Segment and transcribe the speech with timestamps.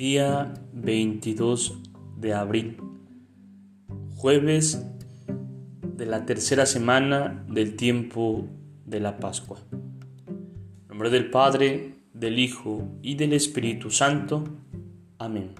[0.00, 1.78] Día 22
[2.16, 2.78] de abril,
[4.16, 4.82] jueves
[5.82, 8.48] de la tercera semana del tiempo
[8.86, 9.58] de la Pascua.
[9.70, 14.42] En nombre del Padre, del Hijo y del Espíritu Santo.
[15.18, 15.50] Amén.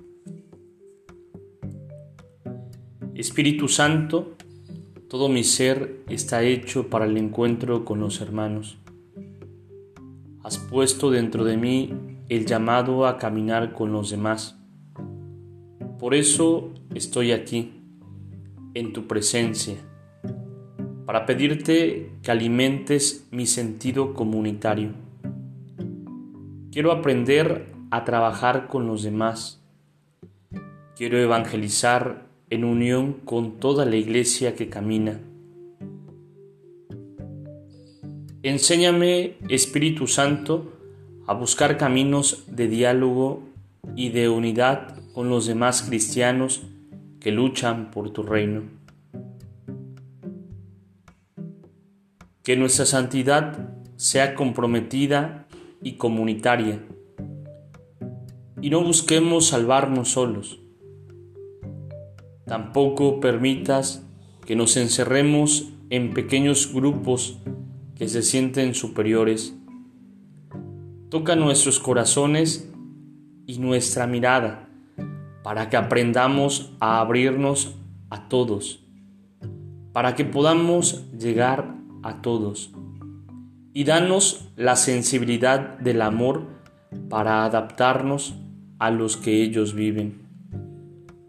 [3.15, 4.37] Espíritu Santo,
[5.10, 8.79] todo mi ser está hecho para el encuentro con los hermanos.
[10.43, 14.57] Has puesto dentro de mí el llamado a caminar con los demás.
[15.98, 17.73] Por eso estoy aquí,
[18.73, 19.75] en tu presencia,
[21.07, 24.93] para pedirte que alimentes mi sentido comunitario.
[26.71, 29.60] Quiero aprender a trabajar con los demás.
[30.95, 35.21] Quiero evangelizar en unión con toda la iglesia que camina.
[38.45, 40.79] Enséñame, Espíritu Santo,
[41.30, 43.45] a buscar caminos de diálogo
[43.95, 46.62] y de unidad con los demás cristianos
[47.20, 48.62] que luchan por tu reino.
[52.42, 55.46] Que nuestra santidad sea comprometida
[55.84, 56.80] y comunitaria
[58.60, 60.58] y no busquemos salvarnos solos.
[62.45, 64.04] Tampoco permitas
[64.44, 67.38] que nos encerremos en pequeños grupos
[67.94, 69.54] que se sienten superiores
[71.11, 72.71] Toca nuestros corazones
[73.44, 74.69] y nuestra mirada
[75.43, 77.75] para que aprendamos a abrirnos
[78.11, 78.84] a todos,
[79.93, 81.75] para que podamos llegar
[82.05, 82.71] a todos.
[83.72, 86.47] Y danos la sensibilidad del amor
[87.09, 88.37] para adaptarnos
[88.78, 90.22] a los que ellos viven,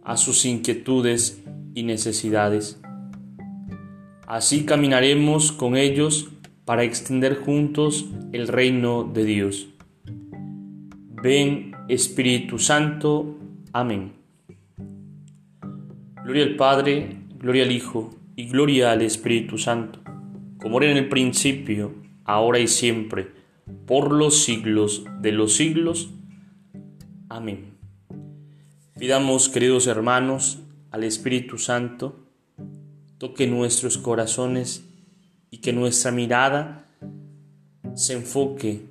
[0.04, 1.44] a sus inquietudes
[1.74, 2.80] y necesidades.
[4.28, 6.30] Así caminaremos con ellos
[6.66, 9.68] para extender juntos el reino de Dios.
[11.24, 13.38] Ven Espíritu Santo.
[13.74, 14.14] Amén.
[16.24, 20.00] Gloria al Padre, gloria al Hijo y gloria al Espíritu Santo,
[20.58, 21.94] como era en el principio,
[22.26, 23.32] ahora y siempre,
[23.86, 26.12] por los siglos de los siglos.
[27.30, 27.78] Amén.
[28.98, 30.60] Pidamos, queridos hermanos,
[30.92, 32.20] al Espíritu Santo,
[33.18, 34.91] toque nuestros corazones
[35.52, 36.88] y que nuestra mirada
[37.94, 38.86] se enfoque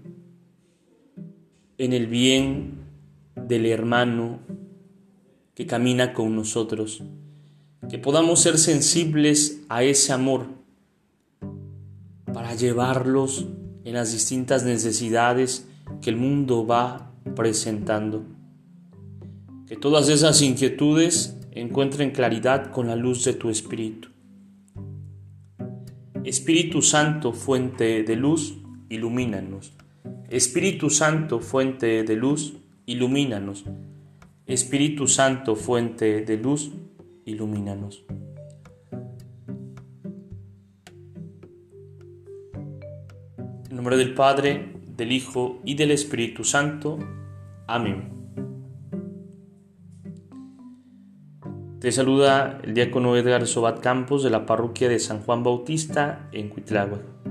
[1.78, 2.84] en el bien
[3.34, 4.38] del hermano
[5.54, 7.02] que camina con nosotros,
[7.88, 10.46] que podamos ser sensibles a ese amor
[12.32, 13.46] para llevarlos
[13.84, 15.66] en las distintas necesidades
[16.02, 18.22] que el mundo va presentando.
[19.66, 24.08] Que todas esas inquietudes encuentren claridad con la luz de tu Espíritu.
[26.24, 28.58] Espíritu Santo, fuente de luz,
[28.90, 29.72] ilumínanos.
[30.28, 32.54] Espíritu Santo, fuente de luz,
[32.84, 33.64] ilumínanos.
[34.46, 36.72] Espíritu Santo, fuente de luz,
[37.24, 38.04] ilumínanos.
[43.70, 46.98] En nombre del Padre, del Hijo y del Espíritu Santo.
[47.66, 48.19] Amén.
[51.80, 56.50] Te saluda el diácono Edgar Sobat Campos de la parroquia de San Juan Bautista en
[56.50, 57.29] Cuitláhuac.